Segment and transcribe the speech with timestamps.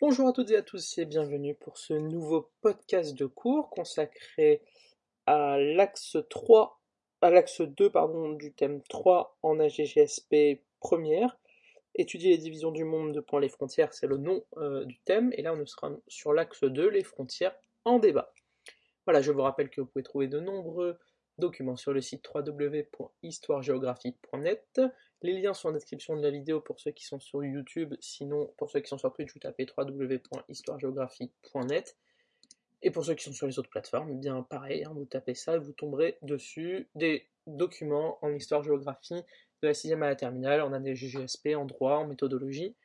[0.00, 4.62] Bonjour à toutes et à tous et bienvenue pour ce nouveau podcast de cours consacré
[5.26, 6.80] à l'axe 3,
[7.20, 11.36] à l'axe 2 pardon, du thème 3 en AGGSP première.
[11.96, 15.32] Étudier les divisions du monde de point les frontières, c'est le nom euh, du thème,
[15.36, 18.32] et là on sera sur l'axe 2, les frontières en débat.
[19.04, 20.96] Voilà, je vous rappelle que vous pouvez trouver de nombreux
[21.38, 24.80] documents sur le site www.histoiregéographique.net.
[25.22, 28.52] Les liens sont en description de la vidéo pour ceux qui sont sur YouTube, sinon
[28.56, 31.96] pour ceux qui sont sur Twitch, vous tapez www.histoiregéographique.net.
[32.82, 35.34] Et pour ceux qui sont sur les autres plateformes, eh bien pareil, hein, vous tapez
[35.34, 39.24] ça et vous tomberez dessus des documents en histoire-géographie
[39.62, 42.76] de la 6 à la terminale, en année GGSP, en droit, en méthodologie.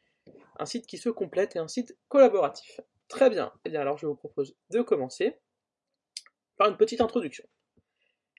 [0.57, 2.81] Un site qui se complète et un site collaboratif.
[3.07, 5.37] Très bien, eh bien alors je vous propose de commencer
[6.57, 7.45] par une petite introduction.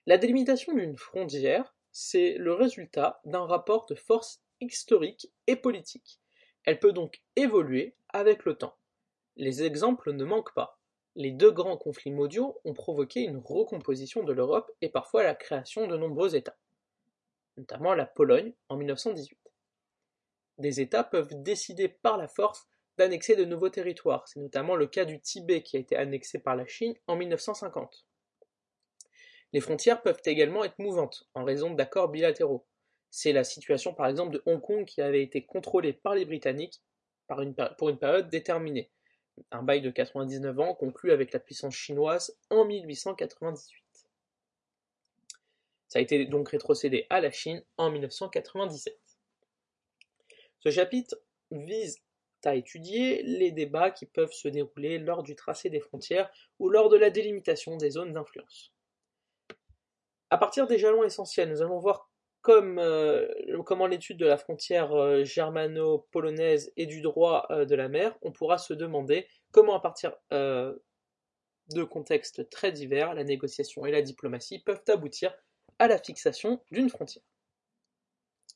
[0.07, 6.21] La délimitation d'une frontière, c'est le résultat d'un rapport de force historique et politique.
[6.65, 8.77] Elle peut donc évoluer avec le temps.
[9.37, 10.79] Les exemples ne manquent pas.
[11.17, 15.87] Les deux grands conflits mondiaux ont provoqué une recomposition de l'Europe et parfois la création
[15.87, 16.59] de nombreux États,
[17.57, 19.39] notamment la Pologne en 1918.
[20.59, 25.07] Des États peuvent décider par la force d'annexer de nouveaux territoires, c'est notamment le cas
[25.07, 28.05] du Tibet qui a été annexé par la Chine en 1950.
[29.55, 32.67] Les frontières peuvent également être mouvantes, en raison d'accords bilatéraux.
[33.09, 36.83] C'est la situation par exemple de Hong Kong qui avait été contrôlée par les Britanniques
[37.79, 38.91] pour une période déterminée.
[39.53, 43.85] Un bail de 99 ans conclu avec la puissance chinoise en 1898.
[45.87, 48.99] Ça a été donc rétrocédé à la Chine en 1997.
[50.59, 51.17] Ce chapitre
[51.53, 52.01] vise
[52.45, 56.89] à étudier les débats qui peuvent se dérouler lors du tracé des frontières ou lors
[56.89, 58.74] de la délimitation des zones d'influence.
[60.35, 62.11] À partir des jalons essentiels, nous allons voir
[62.49, 68.19] euh, comment l'étude de la frontière euh, germano-polonaise et du droit euh, de la mer,
[68.21, 74.03] on pourra se demander comment à partir de contextes très divers, la négociation et la
[74.03, 75.33] diplomatie peuvent aboutir
[75.79, 77.23] à la fixation d'une frontière.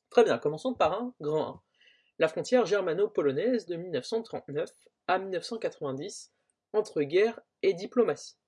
[0.09, 1.61] Très bien, commençons par un grand 1.
[2.17, 4.69] La frontière germano-polonaise de 1939
[5.07, 6.33] à 1990
[6.73, 8.38] entre guerre et diplomatie.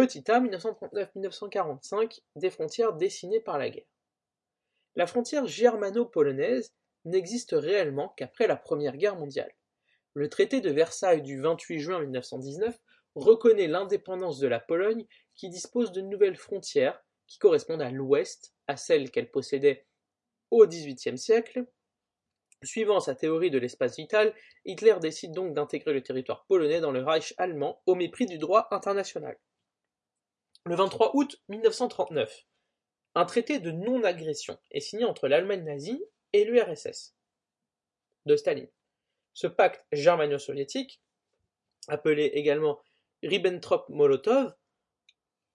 [0.00, 3.84] Petit a, 1939-1945, des frontières dessinées par la guerre.
[4.96, 6.72] La frontière germano-polonaise
[7.04, 9.52] n'existe réellement qu'après la Première Guerre mondiale.
[10.14, 12.80] Le traité de Versailles du 28 juin 1919
[13.14, 18.78] reconnaît l'indépendance de la Pologne qui dispose de nouvelles frontières qui correspondent à l'ouest, à
[18.78, 19.86] celles qu'elle possédait
[20.50, 21.66] au XVIIIe siècle.
[22.62, 24.34] Suivant sa théorie de l'espace vital,
[24.64, 28.66] Hitler décide donc d'intégrer le territoire polonais dans le Reich allemand au mépris du droit
[28.70, 29.36] international.
[30.66, 32.46] Le 23 août 1939,
[33.14, 36.04] un traité de non-agression est signé entre l'Allemagne nazie
[36.34, 37.16] et l'URSS
[38.26, 38.68] de Staline.
[39.32, 41.00] Ce pacte germano-soviétique,
[41.88, 42.78] appelé également
[43.22, 44.54] Ribbentrop-Molotov,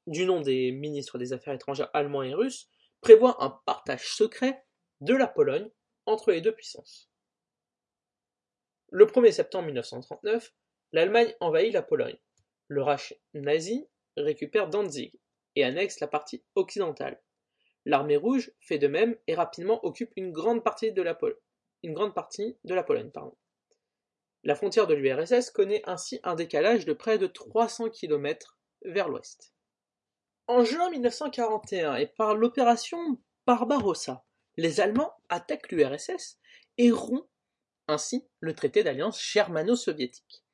[0.08, 2.68] du nom des ministres des Affaires étrangères allemands et russes,
[3.02, 4.66] prévoit un partage secret
[5.02, 5.70] de la Pologne
[6.08, 7.12] entre les deux puissances.
[8.90, 10.52] Le 1er septembre 1939,
[10.94, 12.18] l'Allemagne envahit la Pologne.
[12.68, 13.88] Le Reich nazi
[14.18, 15.20] récupère Danzig
[15.56, 17.22] et annexe la partie occidentale.
[17.86, 21.42] L'armée rouge fait de même et rapidement occupe une grande partie de la, Pologne.
[24.44, 29.54] La frontière de l'URSS connaît ainsi un décalage de près de 300 km vers l'ouest.
[30.48, 34.24] En juin 1941 et par l'opération Barbarossa,
[34.58, 36.40] les Allemands attaquent l'URSS
[36.78, 37.30] et rompent
[37.88, 40.45] ainsi le traité d'alliance germano-soviétique.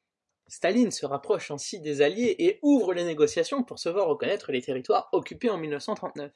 [0.51, 4.61] Staline se rapproche ainsi des Alliés et ouvre les négociations pour se voir reconnaître les
[4.61, 6.29] territoires occupés en 1939.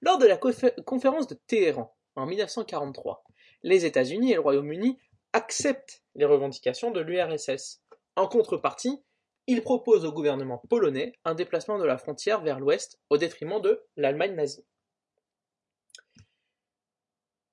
[0.00, 3.24] Lors de la conférence de Téhéran en 1943,
[3.64, 4.96] les États-Unis et le Royaume-Uni
[5.32, 7.82] acceptent les revendications de l'URSS.
[8.14, 9.02] En contrepartie,
[9.48, 13.84] ils proposent au gouvernement polonais un déplacement de la frontière vers l'ouest au détriment de
[13.96, 14.64] l'Allemagne nazie.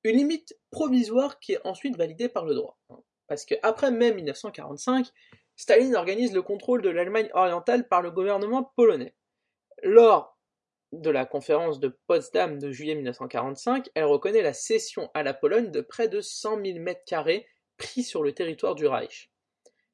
[0.04, 2.78] Une limite provisoire qui est ensuite validée par le droit.
[3.26, 5.12] Parce qu'après mai 1945,
[5.56, 9.16] Staline organise le contrôle de l'Allemagne orientale par le gouvernement polonais.
[9.84, 10.38] Lors
[10.92, 15.72] de la conférence de Potsdam de juillet 1945, elle reconnaît la cession à la Pologne
[15.72, 17.48] de près de 100 000 mètres carrés
[17.78, 19.31] pris sur le territoire du Reich.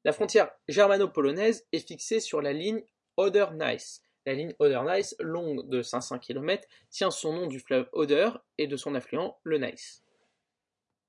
[0.04, 2.82] La frontière germano-polonaise est fixée sur la ligne
[3.16, 4.02] Oder-Neisse.
[4.26, 8.76] La ligne Oder-Neisse, longue de 500 km, tient son nom du fleuve Oder et de
[8.76, 10.02] son affluent, le Neisse.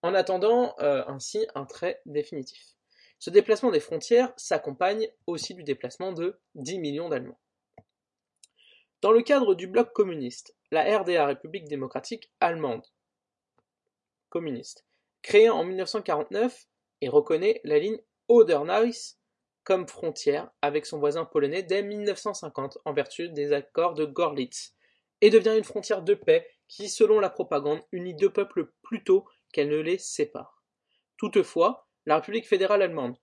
[0.01, 2.75] En attendant euh, ainsi un trait définitif.
[3.23, 7.39] Ce déplacement des frontières s'accompagne aussi du déplacement de 10 millions d'Allemands.
[8.99, 12.85] Dans le cadre du bloc communiste, la RDA, République démocratique allemande,
[14.27, 14.85] communiste,
[15.21, 16.67] créée en 1949
[16.99, 17.97] et reconnaît la ligne
[18.27, 19.21] Oder-Neisse
[19.63, 24.75] comme frontière avec son voisin polonais dès 1950 en vertu des accords de Gorlitz,
[25.21, 29.25] et devient une frontière de paix qui, selon la propagande, unit deux peuples plus tôt
[29.53, 30.61] qu'elle ne les sépare.
[31.15, 33.17] Toutefois, la République fédérale allemande,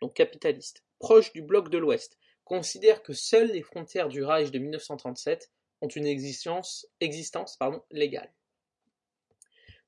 [0.00, 4.58] donc capitaliste, proche du bloc de l'Ouest, considère que seules les frontières du Reich de
[4.58, 5.50] 1937
[5.80, 6.86] ont une existence,
[7.90, 8.32] légale.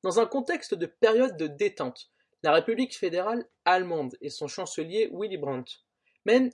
[0.03, 2.11] Dans un contexte de période de détente,
[2.43, 5.85] la République fédérale allemande et son chancelier Willy Brandt
[6.25, 6.53] mènent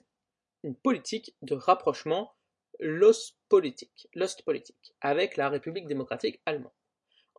[0.63, 2.33] une politique de rapprochement
[2.79, 4.09] l'Ostpolitik
[5.01, 6.71] avec la République démocratique allemande.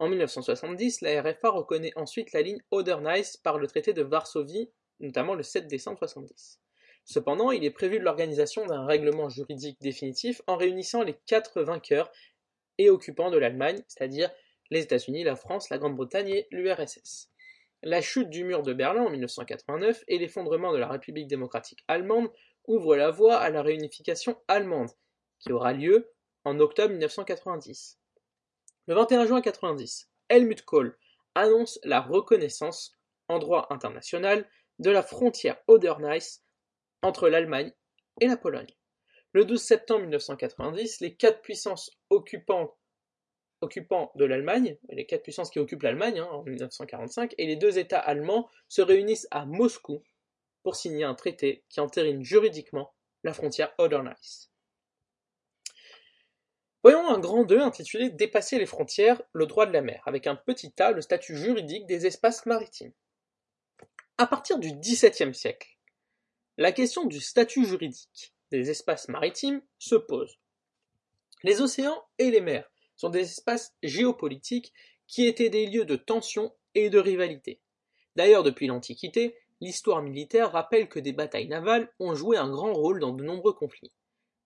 [0.01, 5.35] En 1970, la RFA reconnaît ensuite la ligne Oder-Neisse par le traité de Varsovie, notamment
[5.35, 6.61] le 7 décembre 1970.
[7.05, 12.13] Cependant, il est prévu de l'organisation d'un règlement juridique définitif en réunissant les quatre vainqueurs
[12.79, 14.31] et occupants de l'Allemagne, c'est-à-dire
[14.71, 17.31] les États-Unis, la France, la Grande-Bretagne et l'URSS.
[17.83, 22.31] La chute du mur de Berlin en 1989 et l'effondrement de la République démocratique allemande
[22.67, 24.91] ouvrent la voie à la réunification allemande,
[25.41, 26.13] qui aura lieu
[26.45, 27.99] en octobre 1990.
[28.89, 30.97] Le 21 juin 1990, Helmut Kohl
[31.35, 32.97] annonce la reconnaissance
[33.29, 34.49] en droit international
[34.79, 36.43] de la frontière Oder-Neisse
[37.03, 37.71] entre l'Allemagne
[38.23, 38.75] et la Pologne.
[39.35, 42.79] Le 12 septembre 1990, les quatre puissances occupants
[43.61, 48.01] de l'Allemagne, les quatre puissances qui occupent l'Allemagne hein, en 1945, et les deux États
[48.01, 50.03] allemands se réunissent à Moscou
[50.63, 54.48] pour signer un traité qui entérine juridiquement la frontière Oder-Neisse.
[56.91, 60.37] Voyons un grand 2 intitulé Dépasser les frontières, le droit de la mer, avec un
[60.37, 62.95] petit a, le statut juridique des espaces maritimes.
[64.17, 65.77] À partir du XVIIe siècle,
[66.57, 70.39] la question du statut juridique des espaces maritimes se pose.
[71.43, 74.73] Les océans et les mers sont des espaces géopolitiques
[75.07, 77.61] qui étaient des lieux de tension et de rivalité.
[78.17, 83.01] D'ailleurs, depuis l'Antiquité, l'histoire militaire rappelle que des batailles navales ont joué un grand rôle
[83.01, 83.93] dans de nombreux conflits,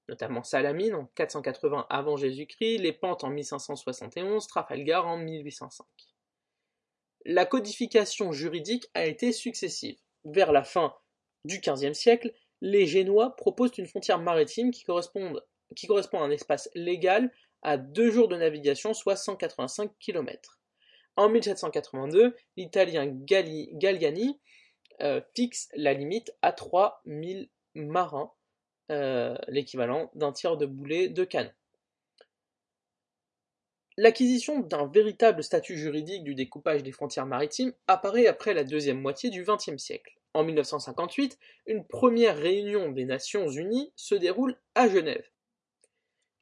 [0.08, 5.86] notamment Salamine en 480 avant Jésus-Christ, les Pentes en 1571, Trafalgar en 1805.
[7.24, 9.96] La codification juridique a été successive.
[10.24, 10.94] Vers la fin
[11.44, 17.32] du XVe siècle, les Génois proposent une frontière maritime qui correspond, à un espace légal
[17.62, 20.60] à deux jours de navigation, soit 185 km.
[21.16, 24.40] En 1782, l'Italien Galliani
[25.00, 28.32] euh, fixe la limite à 3000 marins,
[28.92, 31.50] euh, l'équivalent d'un tir de boulet de canon.
[33.96, 39.28] L'acquisition d'un véritable statut juridique du découpage des frontières maritimes apparaît après la deuxième moitié
[39.28, 40.18] du XXe siècle.
[40.34, 45.28] En 1958, une première réunion des Nations Unies se déroule à Genève.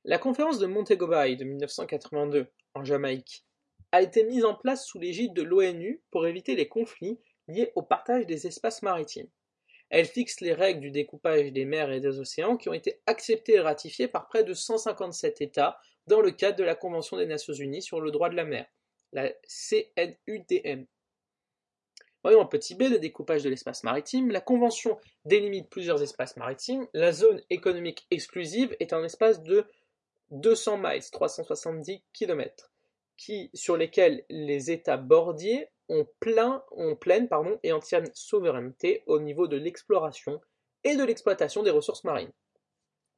[0.05, 3.45] La conférence de Montego Bay de 1982 en Jamaïque
[3.93, 7.19] a été mise en place sous l'égide de l'ONU pour éviter les conflits
[7.49, 9.29] liés au partage des espaces maritimes.
[9.91, 13.55] Elle fixe les règles du découpage des mers et des océans qui ont été acceptées
[13.55, 17.53] et ratifiées par près de 157 États dans le cadre de la Convention des Nations
[17.53, 18.67] Unies sur le droit de la mer,
[19.13, 20.87] la CNUDM.
[22.23, 24.31] Voyons un petit b, le découpage de l'espace maritime.
[24.31, 26.87] La Convention délimite plusieurs espaces maritimes.
[26.93, 29.67] La zone économique exclusive est un espace de
[30.31, 32.71] 200 miles, 370 km,
[33.55, 39.49] sur lesquels les États bordiers ont, plein, ont pleine pardon, et entière souveraineté au niveau
[39.49, 40.41] de l'exploration
[40.85, 42.33] et de l'exploitation des ressources marines.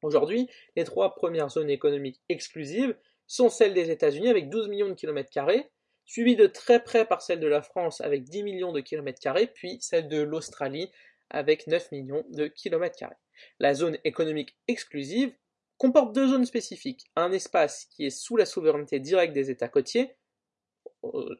[0.01, 4.95] Aujourd'hui, les trois premières zones économiques exclusives sont celles des États-Unis avec 12 millions de
[4.95, 5.69] kilomètres carrés,
[6.05, 9.47] suivies de très près par celle de la France avec 10 millions de kilomètres carrés,
[9.47, 10.91] puis celle de l'Australie
[11.29, 13.15] avec 9 millions de kilomètres carrés.
[13.59, 15.33] La zone économique exclusive
[15.77, 17.05] comporte deux zones spécifiques.
[17.15, 20.15] Un espace qui est sous la souveraineté directe des États côtiers,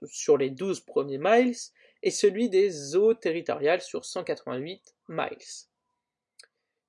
[0.05, 1.55] sur les 12 premiers miles,
[2.01, 5.67] et celui des eaux territoriales sur 188 miles.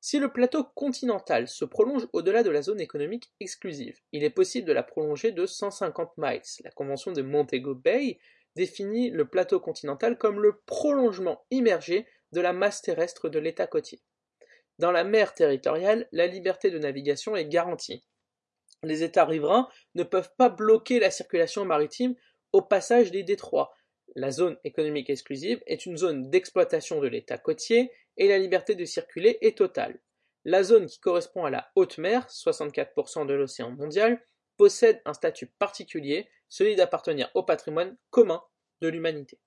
[0.00, 4.69] Si le plateau continental se prolonge au-delà de la zone économique exclusive, il est possible
[4.69, 6.43] de la prolonger de 150 miles.
[6.62, 8.19] La convention de Montego Bay
[8.54, 14.02] définit le plateau continental comme le prolongement immergé de la masse terrestre de l'État côtier.
[14.78, 18.04] Dans la mer territoriale, la liberté de navigation est garantie.
[18.83, 22.14] Les États riverains ne peuvent pas bloquer la circulation maritime
[22.54, 23.75] au passage des détroits.
[24.14, 28.84] La zone économique exclusive est une zone d'exploitation de l'État côtier et la liberté de
[28.84, 29.99] circuler est totale.
[30.44, 34.25] La zone qui correspond à la haute mer, 64% de l'océan mondial,
[34.56, 38.40] possède un statut particulier, celui d'appartenir au patrimoine commun
[38.82, 39.40] de l'humanité.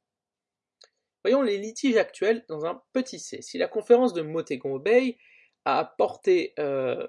[1.24, 3.42] Voyons les litiges actuels dans un petit c.
[3.42, 5.18] Si la conférence de Montego Bay
[5.64, 7.08] a apporté euh,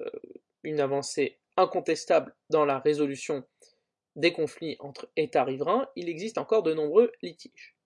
[0.63, 3.45] une avancée incontestable dans la résolution
[4.19, 7.77] des conflits entre États riverains, il existe encore de nombreux litiges.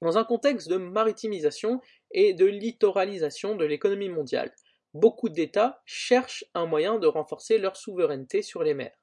[0.00, 4.52] Dans un contexte de maritimisation et de littoralisation de l'économie mondiale.
[4.94, 8.96] Beaucoup d'États cherchent un moyen de renforcer leur souveraineté sur les mers.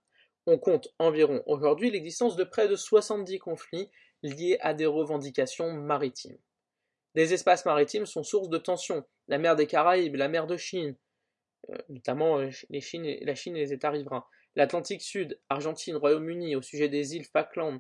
[0.48, 3.92] On compte environ aujourd'hui l'existence de près de 70 conflits
[4.24, 6.40] liés à des revendications maritimes.
[7.14, 9.06] Des espaces maritimes sont source de tensions.
[9.28, 10.96] La mer des Caraïbes, la mer de Chine,
[11.70, 14.26] euh, notamment euh, la Chine et les États riverains,
[14.58, 17.80] l'Atlantique Sud, Argentine, Royaume-Uni au sujet des îles Falkland.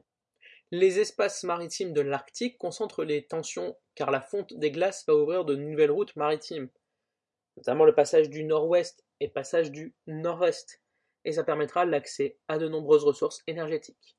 [0.70, 5.44] Les espaces maritimes de l'Arctique concentrent les tensions car la fonte des glaces va ouvrir
[5.44, 6.70] de nouvelles routes maritimes,
[7.58, 10.84] notamment le passage du nord-ouest et passage du nord-est,
[11.26, 14.17] et ça permettra l'accès à de nombreuses ressources énergétiques.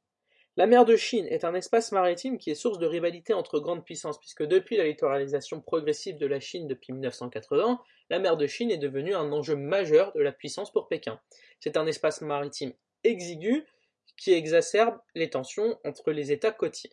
[0.59, 3.85] La mer de Chine est un espace maritime qui est source de rivalité entre grandes
[3.85, 8.73] puissances, puisque depuis la littoralisation progressive de la Chine depuis 1980, la mer de Chine
[8.73, 11.21] est devenue un enjeu majeur de la puissance pour Pékin.
[11.61, 12.73] C'est un espace maritime
[13.05, 13.67] exigu
[14.17, 16.91] qui exacerbe les tensions entre les États côtiers.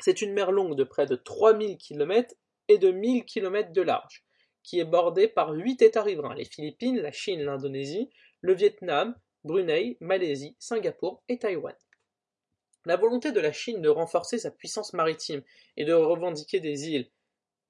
[0.00, 2.34] C'est une mer longue de près de 3000 km
[2.66, 4.24] et de 1000 km de large,
[4.64, 9.14] qui est bordée par huit États riverains, les Philippines, la Chine, l'Indonésie, le Vietnam,
[9.44, 11.76] Brunei, Malaisie, Singapour et Taïwan.
[12.86, 15.42] La volonté de la Chine de renforcer sa puissance maritime
[15.76, 17.10] et de revendiquer des îles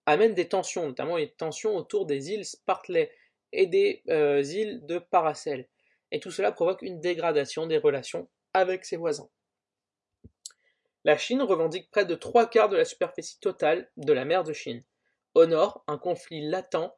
[0.06, 3.10] amène des tensions, notamment les tensions autour des îles Spartley
[3.52, 5.68] et des euh, îles de Paracel.
[6.10, 9.30] Et tout cela provoque une dégradation des relations avec ses voisins.
[11.04, 14.52] La Chine revendique près de trois quarts de la superficie totale de la mer de
[14.52, 14.82] Chine.
[15.34, 16.92] Au nord, un conflit latent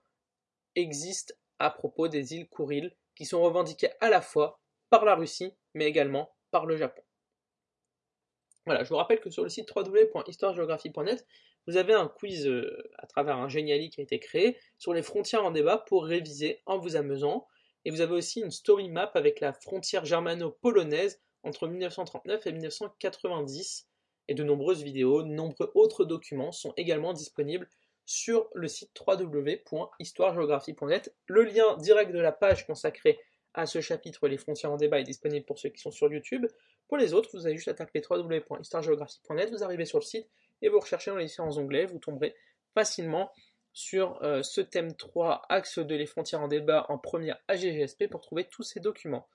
[0.75, 5.55] existe à propos des îles Kouril, qui sont revendiquées à la fois par la Russie,
[5.75, 7.03] mais également par le Japon.
[8.67, 11.25] Voilà, je vous rappelle que sur le site www.histoiregéographie.net,
[11.69, 15.03] vous avez un quiz euh, à travers un géniali qui a été créé sur les
[15.03, 17.47] frontières en débat pour réviser en vous amusant.
[17.85, 23.89] Et vous avez aussi une story map avec la frontière germano-polonaise entre 1939 et 1990.
[24.29, 27.71] Et de nombreuses vidéos, de nombreux autres documents sont également disponibles
[28.05, 31.15] sur le site www.histoiregéographie.net.
[31.27, 33.21] Le lien direct de la page consacrée
[33.55, 36.47] à ce chapitre Les frontières en débat est disponible pour ceux qui sont sur YouTube.
[36.89, 40.29] Pour les autres, vous avez juste à taper www.histoiregéographie.net, vous arrivez sur le site
[40.63, 42.35] et vous recherchez dans les différents onglets, vous tomberez
[42.75, 43.31] facilement
[43.73, 48.21] sur euh, ce thème 3, axe de les frontières en débat en première AGGSP pour
[48.21, 49.29] trouver tous ces documents.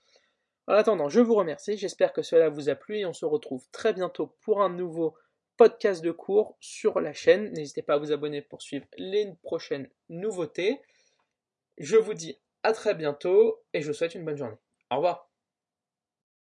[0.68, 3.64] En attendant, je vous remercie, j'espère que cela vous a plu et on se retrouve
[3.72, 5.16] très bientôt pour un nouveau
[5.58, 7.52] podcast de cours sur la chaîne.
[7.54, 10.82] N'hésitez pas à vous abonner pour suivre les prochaines nouveautés.
[11.78, 14.58] Je vous dis à très bientôt et je vous souhaite une bonne journée.
[14.90, 15.31] Au revoir.